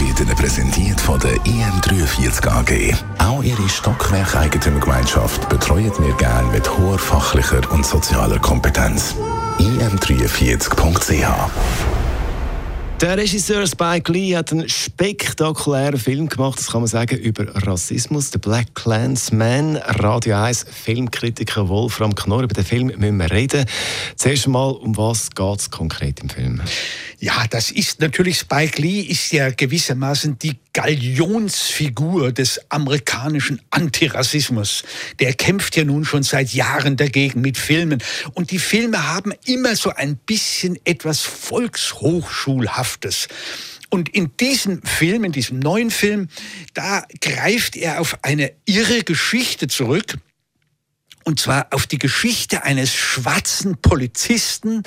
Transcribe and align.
wird 0.00 0.20
Ihnen 0.20 0.36
präsentiert 0.36 1.00
von 1.00 1.18
der 1.20 1.34
IM43 1.44 2.46
AG. 2.46 2.94
Auch 3.18 3.42
Ihre 3.42 3.68
Stockwerk-Eigentümergemeinschaft 3.68 5.48
betreuen 5.48 5.92
wir 5.98 6.14
gerne 6.14 6.50
mit 6.52 6.68
hoher 6.78 6.98
fachlicher 6.98 7.60
und 7.72 7.84
sozialer 7.84 8.38
Kompetenz. 8.38 9.14
im43.ch 9.58 11.26
der 13.00 13.16
Regisseur 13.16 13.64
Spike 13.64 14.10
Lee 14.10 14.36
hat 14.36 14.50
einen 14.50 14.68
spektakulären 14.68 16.00
Film 16.00 16.28
gemacht, 16.28 16.58
das 16.58 16.72
kann 16.72 16.80
man 16.80 16.88
sagen, 16.88 17.16
über 17.16 17.46
Rassismus. 17.64 18.32
The 18.32 18.38
Black 18.38 18.74
Clansman, 18.74 19.76
Radio 19.76 20.34
1 20.34 20.66
Filmkritiker 20.68 21.68
Wolfram 21.68 22.16
Knorr. 22.16 22.42
Über 22.42 22.54
den 22.54 22.64
Film 22.64 22.88
müssen 22.88 23.18
wir 23.18 23.30
reden. 23.30 23.66
Zuerst 24.16 24.46
einmal, 24.46 24.72
um 24.72 24.96
was 24.96 25.30
geht 25.30 25.60
es 25.60 25.70
konkret 25.70 26.18
im 26.18 26.28
Film? 26.28 26.60
Ja, 27.20 27.46
das 27.50 27.72
ist 27.72 28.00
natürlich, 28.00 28.38
Spike 28.38 28.80
Lee 28.80 29.00
ist 29.00 29.32
ja 29.32 29.50
gewissermaßen 29.50 30.38
die 30.38 30.54
Galionsfigur 30.72 32.30
des 32.30 32.60
amerikanischen 32.70 33.60
Antirassismus. 33.70 34.84
Der 35.18 35.34
kämpft 35.34 35.76
ja 35.76 35.82
nun 35.82 36.04
schon 36.04 36.22
seit 36.22 36.54
Jahren 36.54 36.96
dagegen 36.96 37.40
mit 37.40 37.58
Filmen. 37.58 38.00
Und 38.34 38.52
die 38.52 38.60
Filme 38.60 39.08
haben 39.08 39.32
immer 39.46 39.74
so 39.74 39.90
ein 39.90 40.16
bisschen 40.16 40.78
etwas 40.84 41.22
Volkshochschulhaftes. 41.22 43.26
Und 43.90 44.10
in 44.10 44.36
diesem 44.36 44.80
Film, 44.82 45.24
in 45.24 45.32
diesem 45.32 45.58
neuen 45.58 45.90
Film, 45.90 46.28
da 46.74 47.04
greift 47.20 47.74
er 47.74 48.00
auf 48.00 48.22
eine 48.22 48.52
irre 48.64 49.02
Geschichte 49.02 49.66
zurück 49.66 50.18
und 51.24 51.40
zwar 51.40 51.68
auf 51.72 51.86
die 51.86 51.98
Geschichte 51.98 52.62
eines 52.64 52.94
schwarzen 52.94 53.78
Polizisten, 53.78 54.82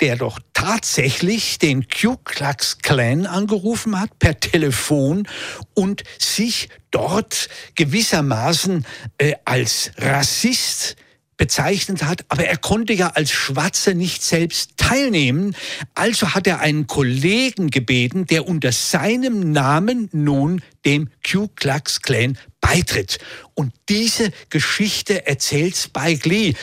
der 0.00 0.16
doch 0.16 0.38
tatsächlich 0.52 1.58
den 1.58 1.88
Ku 1.88 2.16
Klux 2.24 2.78
Klan 2.78 3.26
angerufen 3.26 4.00
hat 4.00 4.18
per 4.18 4.38
Telefon 4.38 5.28
und 5.74 6.02
sich 6.18 6.68
dort 6.90 7.48
gewissermaßen 7.74 8.86
äh, 9.18 9.34
als 9.44 9.90
Rassist 9.98 10.96
bezeichnet 11.36 12.02
hat, 12.02 12.24
aber 12.28 12.46
er 12.46 12.56
konnte 12.56 12.92
ja 12.92 13.08
als 13.08 13.30
Schwarzer 13.30 13.94
nicht 13.94 14.22
selbst 14.22 14.72
teilnehmen, 14.76 15.54
also 15.94 16.34
hat 16.34 16.46
er 16.46 16.60
einen 16.60 16.86
Kollegen 16.86 17.70
gebeten, 17.70 18.26
der 18.26 18.48
unter 18.48 18.72
seinem 18.72 19.52
Namen 19.52 20.08
nun 20.12 20.62
dem 20.84 21.10
Ku 21.28 21.48
Klux 21.54 22.00
Klan 22.00 22.38
beitritt. 22.66 23.18
Und 23.54 23.72
diese 23.88 24.32
Geschichte 24.50 25.26
erzählt 25.26 25.76
Spike 25.76 26.28
Lee 26.28 26.54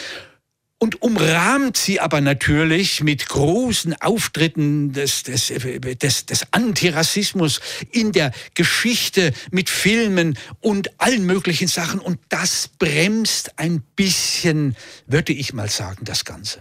und 0.84 1.02
umrahmt 1.02 1.78
sie 1.78 2.02
aber 2.02 2.20
natürlich 2.20 3.02
mit 3.02 3.30
großen 3.30 3.94
Auftritten 4.02 4.92
des, 4.92 5.24
des, 5.24 5.48
des, 5.48 6.26
des 6.26 6.48
Antirassismus 6.52 7.62
in 7.92 8.12
der 8.12 8.34
Geschichte, 8.54 9.32
mit 9.50 9.70
Filmen 9.70 10.38
und 10.60 10.90
allen 11.00 11.26
möglichen 11.26 11.70
Sachen. 11.70 12.02
Und 12.02 12.20
das 12.28 12.70
bremst 12.80 13.58
ein 13.58 13.82
bisschen, 13.96 14.76
würde 15.08 15.32
ich 15.32 15.54
mal 15.54 15.70
sagen, 15.70 16.04
das 16.04 16.26
Ganze. 16.26 16.60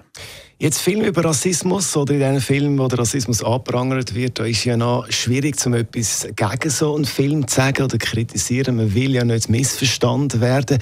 Jetzt 0.63 0.79
Filme 0.79 1.09
über 1.09 1.25
Rassismus 1.25 1.97
oder 1.97 2.15
in 2.15 2.23
einem 2.23 2.41
Film, 2.41 2.79
wo 2.79 2.87
der 2.87 3.01
Rassismus 3.01 3.43
abprangert 3.43 4.15
wird, 4.15 4.39
da 4.39 4.45
ist 4.45 4.65
ja 4.65 4.77
noch 4.77 5.11
schwierig, 5.11 5.57
um 5.67 5.75
etwas 5.75 6.29
gegen 6.37 6.71
so 6.71 6.95
einen 6.95 7.05
Film 7.05 7.49
zu 7.49 7.57
sagen 7.57 7.83
oder 7.83 7.99
kritisieren. 7.99 8.77
Man 8.77 8.95
will 8.95 9.11
ja 9.11 9.25
nicht 9.25 9.49
missverstanden 9.49 10.41
werden. 10.41 10.79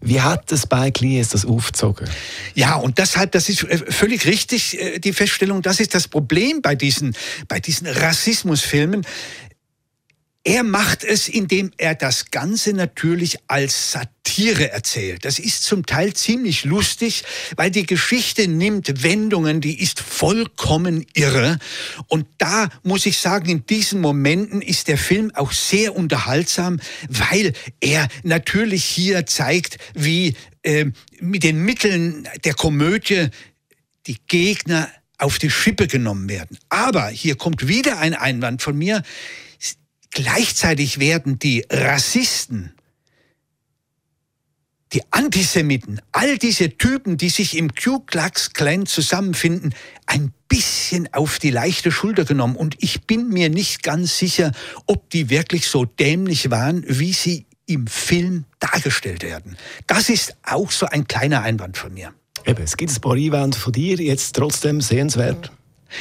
Wie 0.00 0.20
hat 0.20 0.52
das 0.52 0.62
Spike 0.62 1.04
Lee 1.04 1.20
das 1.20 1.44
aufgezogen? 1.44 2.08
Ja, 2.54 2.67
und 2.76 2.98
deshalb, 2.98 3.32
das 3.32 3.48
ist 3.48 3.64
äh, 3.64 3.78
völlig 3.90 4.26
richtig, 4.26 4.80
äh, 4.80 4.98
die 4.98 5.12
Feststellung, 5.12 5.62
das 5.62 5.80
ist 5.80 5.94
das 5.94 6.08
Problem 6.08 6.62
bei 6.62 6.74
diesen, 6.74 7.14
bei 7.48 7.60
diesen 7.60 7.86
Rassismusfilmen. 7.86 9.06
Er 10.48 10.62
macht 10.62 11.04
es, 11.04 11.28
indem 11.28 11.72
er 11.76 11.94
das 11.94 12.30
Ganze 12.30 12.72
natürlich 12.72 13.36
als 13.48 13.92
Satire 13.92 14.70
erzählt. 14.70 15.26
Das 15.26 15.38
ist 15.38 15.62
zum 15.62 15.84
Teil 15.84 16.14
ziemlich 16.14 16.64
lustig, 16.64 17.24
weil 17.56 17.70
die 17.70 17.84
Geschichte 17.84 18.48
nimmt 18.48 19.02
Wendungen, 19.02 19.60
die 19.60 19.78
ist 19.78 20.00
vollkommen 20.00 21.04
irre. 21.12 21.58
Und 22.06 22.24
da 22.38 22.70
muss 22.82 23.04
ich 23.04 23.18
sagen, 23.18 23.50
in 23.50 23.66
diesen 23.66 24.00
Momenten 24.00 24.62
ist 24.62 24.88
der 24.88 24.96
Film 24.96 25.32
auch 25.34 25.52
sehr 25.52 25.94
unterhaltsam, 25.94 26.80
weil 27.10 27.52
er 27.80 28.08
natürlich 28.22 28.84
hier 28.84 29.26
zeigt, 29.26 29.76
wie 29.92 30.34
äh, 30.62 30.86
mit 31.20 31.42
den 31.42 31.62
Mitteln 31.62 32.26
der 32.44 32.54
Komödie 32.54 33.28
die 34.06 34.16
Gegner 34.26 34.88
auf 35.18 35.38
die 35.38 35.50
Schippe 35.50 35.88
genommen 35.88 36.30
werden. 36.30 36.56
Aber 36.70 37.08
hier 37.08 37.36
kommt 37.36 37.68
wieder 37.68 37.98
ein 37.98 38.14
Einwand 38.14 38.62
von 38.62 38.78
mir. 38.78 39.02
Gleichzeitig 40.18 40.98
werden 40.98 41.38
die 41.38 41.64
Rassisten, 41.70 42.72
die 44.92 45.02
Antisemiten, 45.12 46.00
all 46.10 46.38
diese 46.38 46.76
Typen, 46.76 47.18
die 47.18 47.28
sich 47.28 47.56
im 47.56 47.72
Ku 47.72 48.00
Klux 48.00 48.52
Klan 48.52 48.86
zusammenfinden, 48.86 49.76
ein 50.06 50.32
bisschen 50.48 51.08
auf 51.14 51.38
die 51.38 51.52
leichte 51.52 51.92
Schulter 51.92 52.24
genommen. 52.24 52.56
Und 52.56 52.74
ich 52.80 53.02
bin 53.02 53.28
mir 53.28 53.48
nicht 53.48 53.84
ganz 53.84 54.18
sicher, 54.18 54.50
ob 54.86 55.08
die 55.10 55.30
wirklich 55.30 55.68
so 55.68 55.84
dämlich 55.84 56.50
waren, 56.50 56.82
wie 56.88 57.12
sie 57.12 57.46
im 57.66 57.86
Film 57.86 58.44
dargestellt 58.58 59.22
werden. 59.22 59.56
Das 59.86 60.08
ist 60.08 60.36
auch 60.42 60.72
so 60.72 60.86
ein 60.86 61.06
kleiner 61.06 61.42
Einwand 61.42 61.76
von 61.76 61.94
mir. 61.94 62.12
Eben, 62.44 62.64
es 62.64 62.76
gibt 62.76 62.90
ein 62.90 63.00
paar 63.00 63.12
Einwände 63.12 63.56
von 63.56 63.72
dir, 63.72 63.98
jetzt 63.98 64.34
trotzdem 64.34 64.80
sehenswert. 64.80 65.52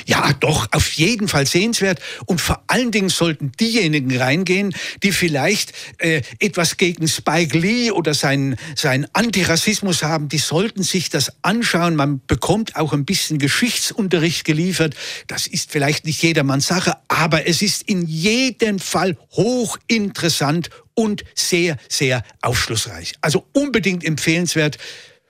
Ja, 0.06 0.34
doch, 0.34 0.68
auf 0.72 0.92
jeden 0.94 1.28
Fall 1.28 1.46
sehenswert. 1.46 2.00
Und 2.26 2.42
vor 2.42 2.64
allen 2.68 2.92
Dingen 2.92 3.10
sollten 3.10 3.52
diejenigen 3.60 4.16
reingehen, 4.18 4.74
die 5.04 5.12
vielleicht 5.12 5.74
äh, 5.98 6.22
etwas 6.40 6.78
gegen 6.78 7.08
Spike 7.08 7.58
Lee 7.58 7.92
oder 7.92 8.14
seinen, 8.14 8.58
seinen 8.76 9.08
Antirassismus 9.14 10.04
haben. 10.04 10.30
Die 10.30 10.38
sollten 10.38 10.84
sich 10.84 11.10
das 11.10 11.32
anschauen. 11.42 11.96
Man 11.96 12.22
bekommt 12.28 12.76
auch 12.76 12.94
ein 12.94 13.06
bisschen 13.06 13.40
Geschichtsunterricht 13.40 14.46
geliefert. 14.46 14.96
Das 15.28 15.48
ist 15.48 15.72
vielleicht 15.72 16.06
nicht 16.06 16.22
jedermanns 16.22 16.68
Sache, 16.68 16.98
aber 17.08 17.48
es 17.48 17.62
ist 17.62 17.84
in 17.84 18.06
jedem 18.06 18.80
Fall 18.80 19.18
hochinteressant 19.32 20.70
und 20.94 21.24
sehr, 21.36 21.78
sehr 21.88 22.24
aufschlussreich. 22.42 23.14
Also 23.22 23.46
unbedingt 23.54 24.04
empfehlenswert, 24.04 24.78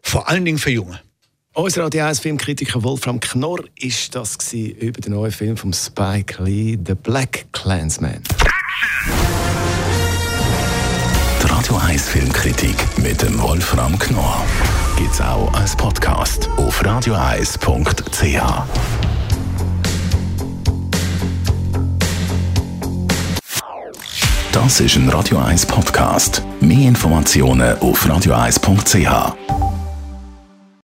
vor 0.02 0.30
allen 0.30 0.46
Dingen 0.46 0.58
für 0.58 0.72
Junge. 0.72 1.02
Unser 1.58 1.86
Radio 1.86 2.06
1 2.06 2.20
Filmkritiker 2.20 2.84
Wolfram 2.84 3.20
Knorr 3.20 3.64
ist 3.80 4.14
das 4.14 4.38
über 4.54 5.02
den 5.02 5.14
neuen 5.14 5.32
Film 5.32 5.58
von 5.58 5.74
Spike 5.74 6.44
Lee, 6.44 6.78
The 6.86 6.94
Black 6.94 7.48
Clansman. 7.52 8.22
Die 11.42 11.48
Radio 11.48 11.78
1 11.78 12.10
Filmkritik 12.10 12.76
mit 12.98 13.24
dem 13.24 13.42
Wolfram 13.42 13.98
Knorr 13.98 14.46
gibt 14.98 15.12
es 15.12 15.20
auch 15.20 15.52
als 15.56 15.76
Podcast 15.76 16.48
auf 16.58 16.86
radioeis.ch. 16.86 17.64
Das 24.52 24.80
ist 24.80 24.96
ein 24.96 25.10
Radio 25.10 25.40
1 25.40 25.66
Podcast. 25.66 26.44
Mehr 26.62 26.88
Informationen 26.88 27.80
auf 27.80 28.08
radioeis.ch. 28.08 29.67